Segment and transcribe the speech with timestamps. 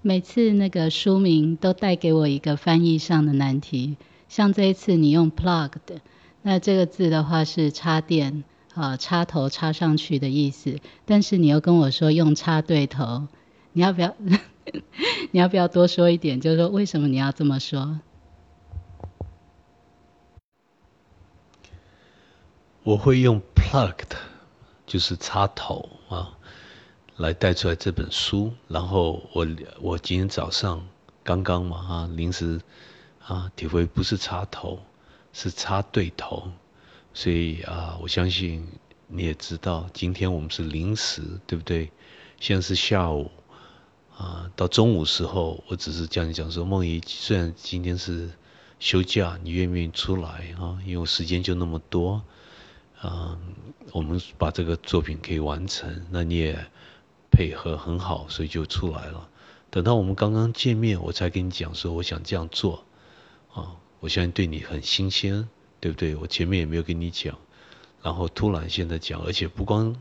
[0.00, 3.96] 每次那个书名都带给我一个翻译上的难题。
[4.28, 6.00] 像这一次你用 plugged，
[6.42, 8.44] 那这个字的话是插电
[8.74, 10.80] 啊，插头插上去的意思。
[11.04, 13.28] 但是你又跟我说用插对头，
[13.72, 14.16] 你要不要？
[15.32, 16.40] 你要不要多说一点？
[16.40, 18.00] 就是说为什么你要这么说？
[22.84, 24.16] 我会用 plugged，
[24.86, 26.38] 就是插头啊，
[27.22, 28.52] 来带出来这本书。
[28.66, 29.46] 然后我
[29.80, 30.84] 我今天早上
[31.22, 32.60] 刚刚嘛啊，临时
[33.24, 34.80] 啊体会不是插头，
[35.32, 36.50] 是插对头。
[37.14, 38.66] 所以啊，我相信
[39.06, 41.92] 你也知道，今天我们是临时，对不对？
[42.40, 43.30] 现在是下午
[44.18, 48.30] 啊，到中午时候，我只是叫你讲说，梦怡，虽然今天是
[48.80, 50.28] 休假，你愿不愿意出来
[50.58, 50.76] 啊？
[50.84, 52.20] 因为我时间就那么多。
[53.04, 53.38] 嗯，
[53.92, 56.66] 我们把这个作品可以完成，那你也
[57.32, 59.28] 配合很好，所以就出来了。
[59.70, 62.84] 等到我们刚刚见面，我才跟你讲说我想这样做，
[63.54, 65.48] 啊，我相信对你很新鲜，
[65.80, 66.14] 对不对？
[66.14, 67.38] 我前面也没有跟你讲，
[68.02, 69.96] 然后突然现在讲，而且不光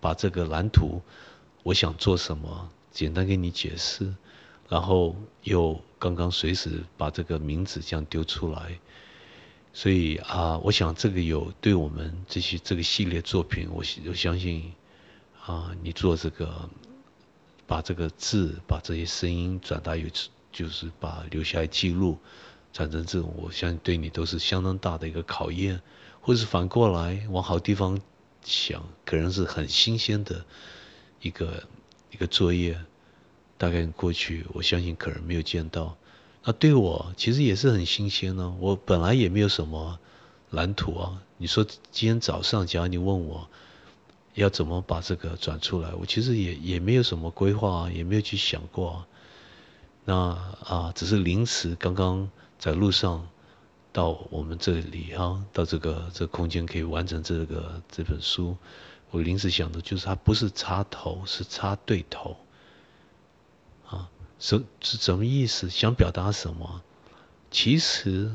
[0.00, 1.02] 把这个蓝图，
[1.62, 4.14] 我想做什么，简单跟你解释，
[4.68, 8.78] 然后又刚刚随时把这个名字这样丢出来。
[9.74, 14.72] 所以啊，我想这个有对我们这些这个系列作品，我我相信
[15.44, 16.70] 啊，你做这个，
[17.66, 20.08] 把这个字，把这些声音转达有，
[20.52, 22.18] 就是把留下来记录，
[22.72, 25.82] 转成这种，我相信对你都是相当大的一个考验，
[26.20, 28.00] 或是反过来往好地方
[28.44, 30.44] 想，可能是很新鲜的
[31.20, 31.64] 一个
[32.12, 32.80] 一个作业，
[33.58, 35.96] 大概过去我相信可能没有见到。
[36.44, 38.54] 那对我其实也是很新鲜呢。
[38.60, 39.98] 我本来也没有什么
[40.50, 41.22] 蓝图啊。
[41.36, 43.48] 你说今天早上，假如你问我
[44.34, 49.06] 要怎么把这个转出来，我其实也也没有什么规划，也没有去想过。
[50.04, 50.14] 那
[50.64, 53.28] 啊，只是临时刚刚在路上
[53.92, 58.56] 到我们这里啊，到这个这空间可以完成这个这本书。
[59.10, 62.36] 我临时想的就是它不是插头，是插对头。
[63.86, 64.08] 啊。
[64.38, 65.70] 什是什么意思？
[65.70, 66.82] 想表达什么？
[67.52, 68.32] 其实，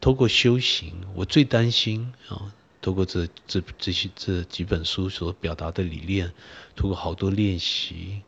[0.00, 2.52] 透过修行，我最担心啊，
[2.86, 6.32] 透过这这这些这几本书所表达的理念，
[6.76, 8.22] 通过好多练习，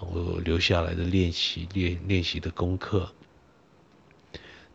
[0.00, 3.10] 我留下来的练习练练习的功课，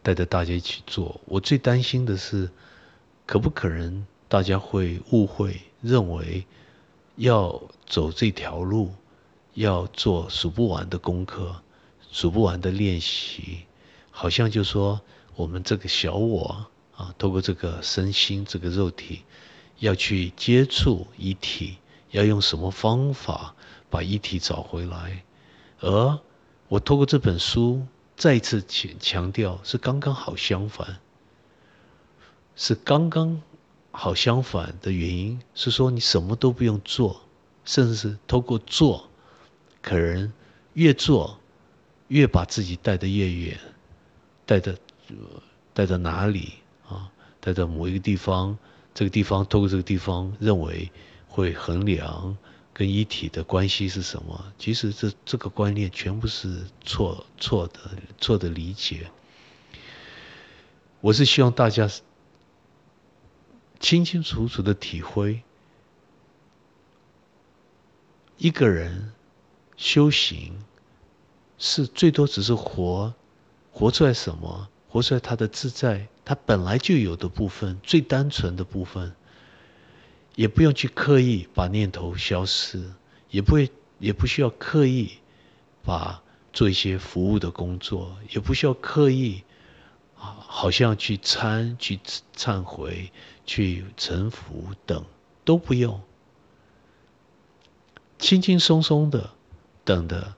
[0.01, 1.21] 带着大家一起做。
[1.25, 2.49] 我最担心的是，
[3.27, 6.47] 可不可能大家会误会，认为
[7.15, 8.91] 要走这条路。
[9.53, 11.61] 要做数不完的功课，
[12.11, 13.59] 数不完的练习，
[14.09, 14.99] 好像就说
[15.35, 19.23] 我们这个小我啊，透过这个身心这个肉体，
[19.79, 21.77] 要去接触一体，
[22.11, 23.55] 要用什么方法
[23.89, 25.23] 把一体找回来？
[25.79, 26.19] 而
[26.67, 27.85] 我透过这本书
[28.15, 30.99] 再次强强调，是刚刚好相反，
[32.55, 33.41] 是刚刚
[33.91, 37.21] 好相反的原因是说你什么都不用做，
[37.65, 39.09] 甚至是透过做。
[39.81, 40.33] 可能
[40.73, 41.39] 越做，
[42.07, 43.59] 越把自己带得越远，
[44.45, 44.75] 带的
[45.75, 46.53] 带到哪里
[46.87, 47.11] 啊？
[47.41, 48.57] 他在某一个地方，
[48.93, 50.91] 这个地方透过这个地方，认为
[51.27, 52.37] 会衡量
[52.73, 54.53] 跟一体的关系是什么？
[54.57, 57.79] 其实这这个观念全部是错错的
[58.19, 59.11] 错的理解。
[61.01, 61.89] 我是希望大家
[63.79, 65.43] 清清楚楚的体会
[68.37, 69.11] 一个人。
[69.77, 70.63] 修行
[71.57, 73.13] 是最多只是活，
[73.73, 74.69] 活出来什么？
[74.95, 79.13] 活出来他的自在，他本来就有的部分，最单纯的部分，
[80.35, 82.81] 也不用去刻意把念头消失，
[83.29, 83.69] 也不会，
[83.99, 85.17] 也不需要刻意
[85.83, 86.23] 把
[86.53, 89.43] 做一些服务的工作，也不需要刻意
[90.17, 91.99] 啊，好像去参、去
[92.33, 93.11] 忏悔、
[93.45, 95.03] 去臣服等
[95.43, 96.01] 都不用，
[98.17, 99.31] 轻轻松松的。
[99.83, 100.35] 等的，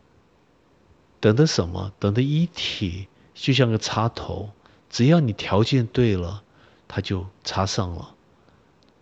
[1.20, 1.94] 等的什么？
[2.00, 4.50] 等的一体，就像个插头，
[4.90, 6.44] 只要你条件对了，
[6.88, 8.16] 它就插上了，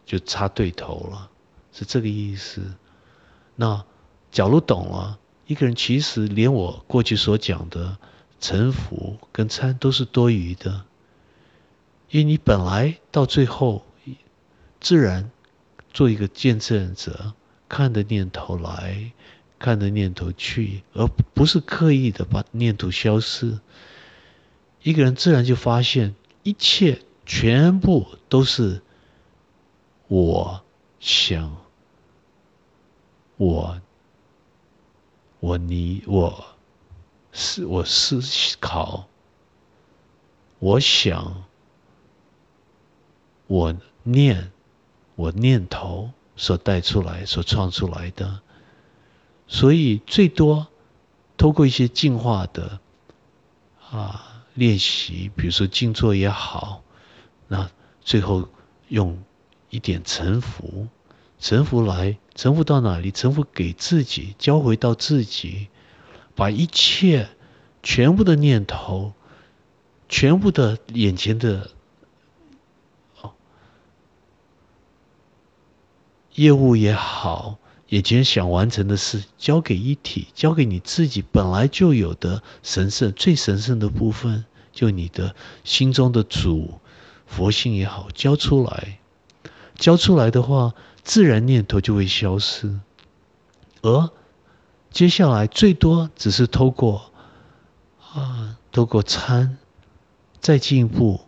[0.06, 1.30] 就插对头了，
[1.72, 2.62] 是这个意思。
[3.56, 3.86] 那
[4.32, 7.98] 假如懂了，一个人其实连我过去所讲的
[8.40, 10.86] 臣服跟参都是多余的，
[12.10, 13.86] 因为你本来到最后，
[14.80, 15.32] 自然
[15.94, 17.34] 做一个见证者，
[17.70, 19.12] 看的念头来。
[19.58, 23.58] 看着念头去，而不是刻意的把念头消失。
[24.86, 28.84] 一个人自然就发现，一切全部都是
[30.08, 30.62] 我
[31.00, 31.58] 想，
[33.38, 33.82] 我
[35.40, 36.46] 我你我
[37.34, 38.22] 思我思
[38.60, 39.08] 考，
[40.60, 41.46] 我想，
[43.48, 44.52] 我念，
[45.16, 48.42] 我念头所带出来、所创出来的，
[49.48, 50.68] 所以最多
[51.38, 52.80] 透过一些进化的
[53.90, 56.82] 啊练习，比如说静坐也好，
[57.48, 57.70] 那
[58.02, 58.50] 最后
[58.88, 59.24] 用
[59.70, 60.88] 一点沉浮。
[61.38, 63.12] 臣服来，臣服到哪里？
[63.12, 65.68] 臣服给自己，交回到自己，
[66.34, 67.28] 把一切
[67.84, 69.14] 全部的念头，
[70.08, 71.70] 全部的眼前的
[73.22, 73.34] 哦
[76.34, 77.60] 业务也好，
[77.90, 86.80] 眼前想完成的事，交给一体，交给你自己本来就有的神圣、最神圣的部分，就你的心中的主
[87.26, 89.00] 佛性也好，交出来。
[89.76, 90.74] 交出来的话。
[91.06, 92.80] 自然念头就会消失，
[93.84, 94.10] 而
[94.90, 97.12] 接下来最多只是透过
[98.12, 99.60] 啊，透过参，
[100.42, 101.22] 再进一步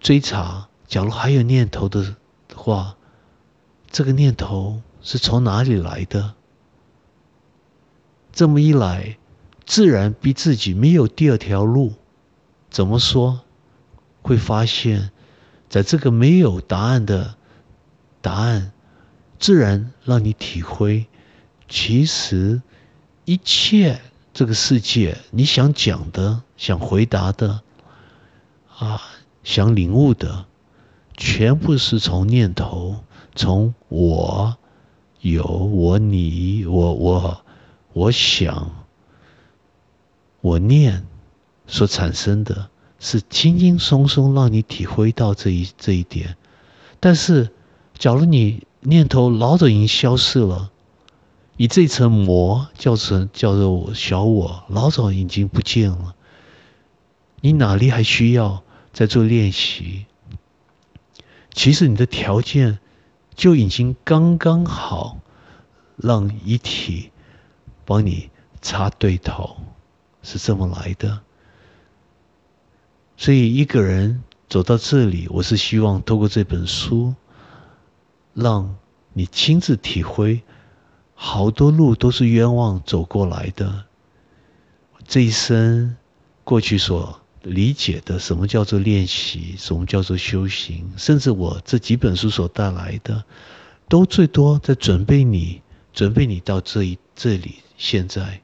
[0.00, 0.70] 追查。
[0.86, 2.16] 假如还有念头的
[2.54, 2.96] 话，
[3.90, 6.34] 这个念头是从哪里来的？
[8.32, 9.18] 这么一来，
[9.66, 11.94] 自然逼自己没有第二条路。
[12.70, 13.40] 怎么说？
[14.22, 15.10] 会发现，
[15.68, 17.34] 在这个没有答案的。
[18.20, 18.72] 答案
[19.40, 21.08] 自然让你体会，
[21.68, 22.62] 其实
[23.24, 24.00] 一切
[24.32, 27.62] 这个世界，你想讲的、想回答的，
[28.78, 29.02] 啊，
[29.42, 30.46] 想领悟的，
[31.16, 33.02] 全部是从念头、
[33.34, 34.56] 从我
[35.22, 37.44] 有、我你、我我
[37.94, 38.70] 我想、
[40.42, 41.06] 我念
[41.66, 42.68] 所产生的，
[43.00, 46.36] 是轻轻松松让你体会到这一这一点，
[47.00, 47.50] 但是。
[47.98, 50.72] 假如你念头老早已经消失了，
[51.56, 56.16] 你这层膜叫成叫做我小我，老早已经不见了。
[57.40, 60.06] 你哪里还需要再做练习？
[61.52, 62.80] 其实你的条件
[63.34, 65.18] 就已经刚刚好，
[65.96, 67.10] 让遗体
[67.84, 68.30] 帮你
[68.60, 69.56] 插对头，
[70.22, 71.20] 是这么来的。
[73.16, 77.14] 所以一个人走到这里，我是希望透过这本书。
[78.34, 78.76] 让
[79.12, 80.42] 你亲自体会，
[81.14, 83.84] 好多路都是冤枉走过来的。
[85.06, 85.98] 这一生
[86.42, 93.24] 过去所理解的什么叫做练习，什么叫做修行，甚至我这几本书所带来的，
[93.88, 95.60] 都最多在准备你，
[95.92, 98.40] 准备你到这一这里，现在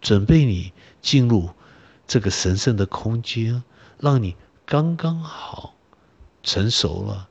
[0.00, 0.72] 准备你
[1.02, 1.50] 进入
[2.06, 3.62] 这个神圣的空间，
[3.98, 4.34] 让你
[4.64, 5.74] 刚刚好
[6.42, 7.28] 成熟了。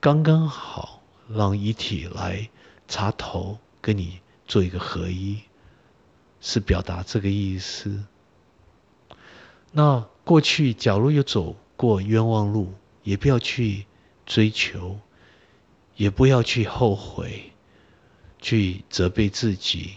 [0.00, 2.48] 刚刚好，让一体来
[2.86, 5.38] 插头，跟你做一个合一，
[6.40, 8.04] 是表达这个意思。
[9.72, 12.72] 那过去假如有走过冤枉路，
[13.02, 13.86] 也不要去
[14.26, 14.98] 追求，
[15.96, 17.52] 也不要去后悔，
[18.40, 19.96] 去责备自己，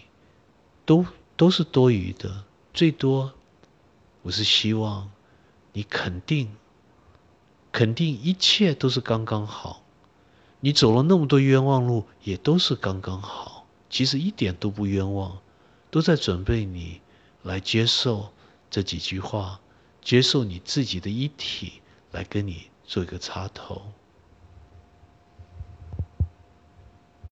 [0.85, 2.43] 都都是多余的。
[2.73, 3.33] 最多，
[4.21, 5.09] 我是希望
[5.73, 6.55] 你肯定，
[7.71, 9.83] 肯定一切都是刚刚好。
[10.59, 15.39] 你走了那么多冤枉路，也都是刚刚好，其实一点都不冤枉，
[15.89, 17.01] 都在准备你
[17.41, 18.31] 来接受
[18.71, 19.59] 这几句话，
[20.01, 23.81] 接受你自己的一体来跟你做一个插头。